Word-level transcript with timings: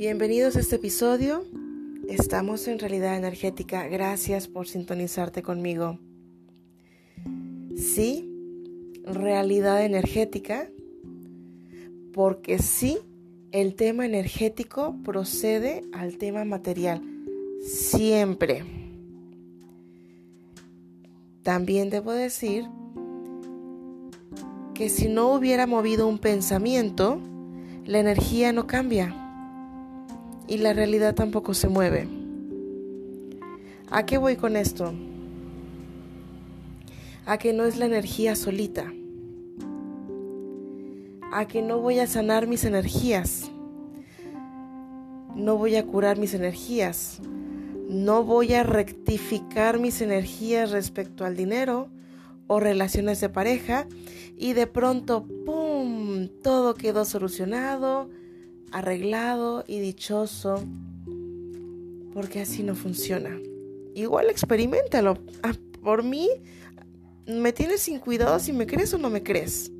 Bienvenidos 0.00 0.56
a 0.56 0.60
este 0.60 0.76
episodio. 0.76 1.44
Estamos 2.08 2.66
en 2.68 2.78
realidad 2.78 3.18
energética. 3.18 3.86
Gracias 3.86 4.48
por 4.48 4.66
sintonizarte 4.66 5.42
conmigo. 5.42 5.98
Sí, 7.76 8.26
realidad 9.04 9.84
energética, 9.84 10.70
porque 12.14 12.60
sí, 12.60 12.96
el 13.52 13.74
tema 13.74 14.06
energético 14.06 14.96
procede 15.04 15.84
al 15.92 16.16
tema 16.16 16.46
material. 16.46 17.02
Siempre. 17.62 18.64
También 21.42 21.90
debo 21.90 22.12
decir 22.12 22.64
que 24.72 24.88
si 24.88 25.10
no 25.10 25.34
hubiera 25.34 25.66
movido 25.66 26.08
un 26.08 26.18
pensamiento, 26.18 27.20
la 27.84 27.98
energía 27.98 28.54
no 28.54 28.66
cambia 28.66 29.19
y 30.50 30.58
la 30.58 30.72
realidad 30.72 31.14
tampoco 31.14 31.54
se 31.54 31.68
mueve. 31.68 32.08
¿A 33.88 34.04
qué 34.04 34.18
voy 34.18 34.34
con 34.34 34.56
esto? 34.56 34.92
A 37.24 37.38
que 37.38 37.52
no 37.52 37.64
es 37.64 37.76
la 37.78 37.86
energía 37.86 38.34
solita. 38.34 38.92
A 41.32 41.46
que 41.46 41.62
no 41.62 41.78
voy 41.78 42.00
a 42.00 42.08
sanar 42.08 42.48
mis 42.48 42.64
energías. 42.64 43.48
No 45.36 45.56
voy 45.56 45.76
a 45.76 45.86
curar 45.86 46.18
mis 46.18 46.34
energías. 46.34 47.20
No 47.88 48.24
voy 48.24 48.52
a 48.54 48.64
rectificar 48.64 49.78
mis 49.78 50.00
energías 50.00 50.72
respecto 50.72 51.24
al 51.24 51.36
dinero 51.36 51.90
o 52.48 52.58
relaciones 52.58 53.20
de 53.20 53.28
pareja 53.28 53.86
y 54.36 54.54
de 54.54 54.66
pronto, 54.66 55.24
¡pum!, 55.46 56.26
todo 56.42 56.74
quedó 56.74 57.04
solucionado 57.04 58.10
arreglado 58.72 59.64
y 59.66 59.80
dichoso, 59.80 60.62
porque 62.12 62.40
así 62.40 62.62
no 62.62 62.74
funciona. 62.74 63.38
Igual 63.94 64.30
experimentalo. 64.30 65.18
Ah, 65.42 65.54
por 65.82 66.02
mí, 66.02 66.28
me 67.26 67.52
tienes 67.52 67.80
sin 67.82 67.98
cuidado 67.98 68.38
si 68.38 68.52
me 68.52 68.66
crees 68.66 68.92
o 68.94 68.98
no 68.98 69.10
me 69.10 69.22
crees. 69.22 69.70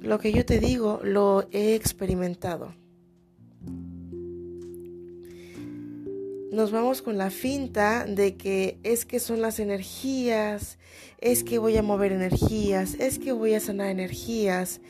Lo 0.00 0.18
que 0.18 0.32
yo 0.32 0.44
te 0.44 0.58
digo 0.60 1.00
lo 1.02 1.48
he 1.50 1.74
experimentado. 1.74 2.74
nos 6.54 6.70
vamos 6.70 7.02
con 7.02 7.18
la 7.18 7.30
finta 7.30 8.04
de 8.04 8.36
que 8.36 8.78
es 8.84 9.04
que 9.04 9.18
son 9.18 9.42
las 9.42 9.58
energías, 9.58 10.78
es 11.20 11.42
que 11.42 11.58
voy 11.58 11.76
a 11.76 11.82
mover 11.82 12.12
energías, 12.12 12.94
es 12.94 13.18
que 13.18 13.32
voy 13.32 13.54
a 13.54 13.60
sanar 13.60 13.88
energías, 13.88 14.80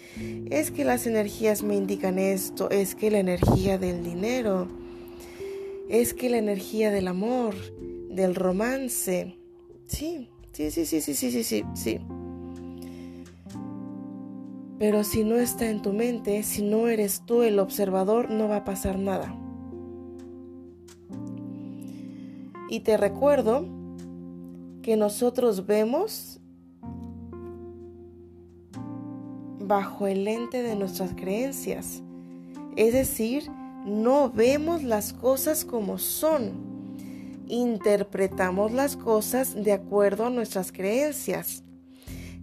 es 0.50 0.70
que 0.70 0.84
las 0.84 1.06
energías 1.06 1.62
me 1.62 1.74
indican 1.74 2.18
esto, 2.18 2.68
es 2.70 2.94
que 2.94 3.10
la 3.10 3.18
energía 3.18 3.78
del 3.78 4.04
dinero, 4.04 4.68
es 5.88 6.12
que 6.12 6.28
la 6.28 6.38
energía 6.38 6.90
del 6.90 7.08
amor, 7.08 7.54
del 8.10 8.34
romance. 8.34 9.38
Sí, 9.86 10.28
sí, 10.52 10.70
sí, 10.70 10.84
sí, 10.84 11.00
sí, 11.00 11.14
sí, 11.14 11.44
sí, 11.44 11.64
sí. 11.74 12.00
Pero 14.78 15.02
si 15.02 15.24
no 15.24 15.36
está 15.36 15.70
en 15.70 15.80
tu 15.80 15.92
mente, 15.92 16.42
si 16.42 16.62
no 16.62 16.88
eres 16.88 17.22
tú 17.24 17.42
el 17.42 17.58
observador, 17.58 18.30
no 18.30 18.48
va 18.48 18.56
a 18.56 18.64
pasar 18.64 18.98
nada. 18.98 19.34
Y 22.68 22.80
te 22.80 22.96
recuerdo 22.96 23.66
que 24.82 24.96
nosotros 24.96 25.66
vemos 25.66 26.40
bajo 29.60 30.06
el 30.06 30.24
lente 30.24 30.62
de 30.62 30.76
nuestras 30.76 31.14
creencias. 31.14 32.02
Es 32.76 32.92
decir, 32.92 33.50
no 33.86 34.30
vemos 34.30 34.82
las 34.82 35.12
cosas 35.12 35.64
como 35.64 35.98
son. 35.98 36.52
Interpretamos 37.48 38.72
las 38.72 38.96
cosas 38.96 39.54
de 39.54 39.72
acuerdo 39.72 40.26
a 40.26 40.30
nuestras 40.30 40.72
creencias. 40.72 41.62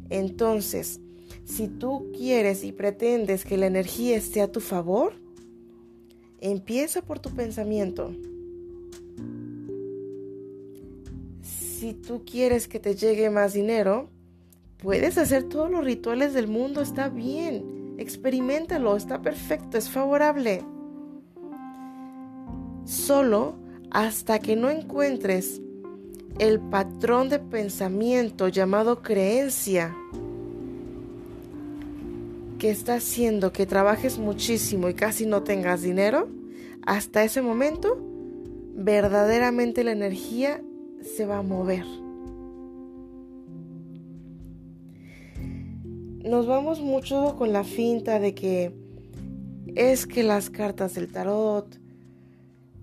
Entonces, 0.09 0.99
si 1.45 1.67
tú 1.67 2.11
quieres 2.15 2.63
y 2.63 2.71
pretendes 2.71 3.45
que 3.45 3.57
la 3.57 3.67
energía 3.67 4.15
esté 4.15 4.41
a 4.41 4.51
tu 4.51 4.59
favor, 4.59 5.13
empieza 6.39 7.01
por 7.01 7.19
tu 7.19 7.29
pensamiento. 7.31 8.11
Si 11.81 11.95
tú 11.95 12.21
quieres 12.23 12.67
que 12.67 12.79
te 12.79 12.93
llegue 12.93 13.31
más 13.31 13.53
dinero, 13.53 14.07
puedes 14.77 15.17
hacer 15.17 15.45
todos 15.45 15.71
los 15.71 15.83
rituales 15.83 16.31
del 16.31 16.47
mundo, 16.47 16.79
está 16.79 17.09
bien. 17.09 17.95
Experimentalo, 17.97 18.95
está 18.95 19.23
perfecto, 19.23 19.79
es 19.79 19.89
favorable. 19.89 20.63
Solo 22.85 23.55
hasta 23.89 24.37
que 24.37 24.55
no 24.55 24.69
encuentres 24.69 25.59
el 26.37 26.59
patrón 26.59 27.29
de 27.29 27.39
pensamiento 27.39 28.47
llamado 28.47 29.01
creencia 29.01 29.95
que 32.59 32.69
está 32.69 32.93
haciendo 32.93 33.51
que 33.51 33.65
trabajes 33.65 34.19
muchísimo 34.19 34.87
y 34.87 34.93
casi 34.93 35.25
no 35.25 35.41
tengas 35.41 35.81
dinero, 35.81 36.29
hasta 36.85 37.23
ese 37.23 37.41
momento 37.41 37.97
verdaderamente 38.75 39.83
la 39.83 39.93
energía 39.93 40.61
se 41.01 41.25
va 41.25 41.39
a 41.39 41.41
mover. 41.41 41.85
Nos 46.23 46.45
vamos 46.45 46.81
mucho 46.81 47.35
con 47.37 47.51
la 47.51 47.63
finta 47.63 48.19
de 48.19 48.35
que 48.35 48.71
es 49.75 50.05
que 50.05 50.23
las 50.23 50.49
cartas 50.49 50.95
del 50.95 51.11
tarot, 51.11 51.79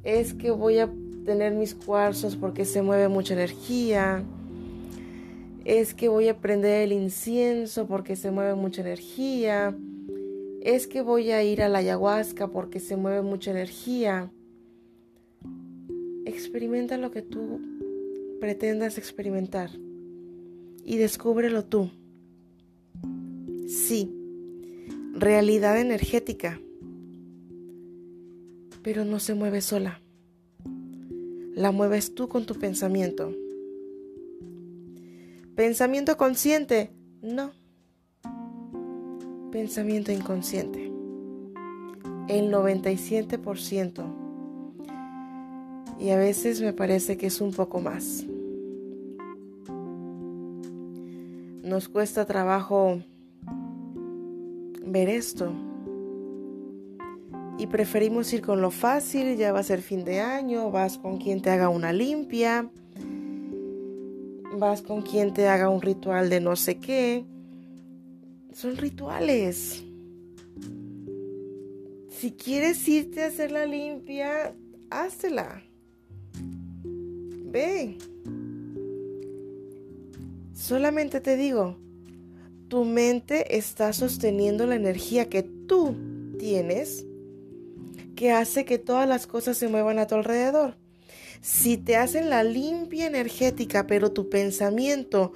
es 0.03 0.35
que 0.35 0.51
voy 0.51 0.79
a 0.79 0.91
tener 1.25 1.53
mis 1.53 1.75
cuarzos 1.75 2.37
porque 2.37 2.65
se 2.65 2.83
mueve 2.83 3.09
mucha 3.09 3.35
energía, 3.35 4.25
es 5.65 5.95
que 5.95 6.09
voy 6.09 6.29
a 6.29 6.39
prender 6.39 6.83
el 6.83 6.93
incienso 6.93 7.87
porque 7.87 8.17
se 8.17 8.31
mueve 8.31 8.55
mucha 8.55 8.81
energía, 8.81 9.77
es 10.63 10.87
que 10.87 11.03
voy 11.03 11.31
a 11.31 11.43
ir 11.43 11.63
a 11.63 11.69
la 11.69 11.79
ayahuasca 11.79 12.49
porque 12.49 12.81
se 12.81 12.97
mueve 12.97 13.23
mucha 13.23 13.51
energía. 13.51 14.33
Experimenta 16.25 16.97
lo 16.97 17.11
que 17.11 17.23
tú 17.23 17.61
pretendas 18.41 18.99
experimentar 18.99 19.71
y 20.85 20.97
descúbrelo 20.97 21.65
tú. 21.65 21.91
Sí, 23.67 24.15
realidad 25.15 25.79
energética, 25.81 26.61
pero 28.83 29.05
no 29.05 29.19
se 29.19 29.35
mueve 29.35 29.61
sola. 29.61 30.01
La 31.55 31.73
mueves 31.73 32.15
tú 32.15 32.29
con 32.29 32.47
tu 32.47 32.55
pensamiento. 32.55 33.35
Pensamiento 35.55 36.17
consciente, 36.17 36.93
no. 37.21 37.51
Pensamiento 39.51 40.13
inconsciente. 40.13 40.85
El 42.29 42.53
97% 42.53 44.28
y 45.99 46.11
a 46.11 46.17
veces 46.17 46.61
me 46.61 46.73
parece 46.73 47.17
que 47.17 47.27
es 47.27 47.41
un 47.41 47.53
poco 47.53 47.81
más. 47.81 48.25
Nos 51.63 51.89
cuesta 51.89 52.25
trabajo 52.25 53.03
ver 54.85 55.09
esto 55.09 55.53
y 57.59 57.67
preferimos 57.67 58.33
ir 58.33 58.41
con 58.41 58.63
lo 58.63 58.71
fácil, 58.71 59.37
ya 59.37 59.53
va 59.53 59.59
a 59.59 59.65
ser 59.65 59.83
fin 59.83 60.05
de 60.05 60.21
año, 60.21 60.71
vas 60.71 60.97
con 60.97 61.19
quien 61.19 61.43
te 61.43 61.51
haga 61.51 61.69
una 61.69 61.93
limpia, 61.93 62.71
vas 64.57 64.81
con 64.81 65.03
quien 65.03 65.35
te 65.35 65.49
haga 65.49 65.69
un 65.69 65.83
ritual 65.83 66.31
de 66.31 66.41
no 66.41 66.55
sé 66.55 66.79
qué. 66.79 67.27
Son 68.53 68.77
rituales. 68.77 69.85
Si 72.09 72.33
quieres 72.33 72.89
irte 72.89 73.25
a 73.25 73.27
hacer 73.27 73.53
la 73.53 73.67
limpia, 73.67 74.55
háztela. 74.91 75.68
Ve. 77.51 77.99
Solamente 80.55 81.21
te 81.21 81.37
digo, 81.37 81.77
tu 82.69 82.85
mente 82.85 83.57
está 83.57 83.93
sosteniendo 83.93 84.67
la 84.67 84.75
energía 84.75 85.29
que 85.29 85.43
tú 85.43 85.95
tienes 86.39 87.07
que 88.15 88.33
hace 88.33 88.65
que 88.65 88.79
todas 88.79 89.09
las 89.09 89.27
cosas 89.27 89.57
se 89.57 89.69
muevan 89.69 89.99
a 89.99 90.07
tu 90.07 90.17
alrededor. 90.17 90.75
Si 91.41 91.77
te 91.77 91.97
hacen 91.97 92.31
la 92.31 92.43
limpia 92.43 93.07
energética, 93.07 93.87
pero 93.87 94.11
tu 94.11 94.29
pensamiento 94.29 95.33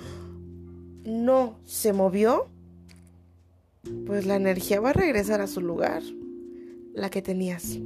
no 1.05 1.61
se 1.65 1.93
movió, 1.93 2.49
pues 4.05 4.27
la 4.27 4.37
energía 4.37 4.81
va 4.81 4.91
a 4.91 4.95
regresar 4.95 5.41
a 5.41 5.47
su 5.47 5.61
lugar, 5.61 6.03
la 6.93 7.09
que 7.09 7.23
tenías. 7.23 7.79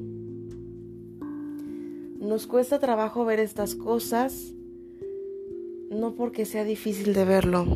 Nos 2.20 2.46
cuesta 2.46 2.78
trabajo 2.78 3.24
ver 3.24 3.40
estas 3.40 3.74
cosas, 3.74 4.54
no 5.90 6.14
porque 6.14 6.44
sea 6.46 6.64
difícil 6.64 7.14
de 7.14 7.24
verlo, 7.24 7.66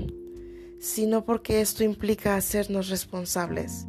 sino 0.78 1.24
porque 1.24 1.60
esto 1.60 1.84
implica 1.84 2.36
hacernos 2.36 2.88
responsables. 2.88 3.86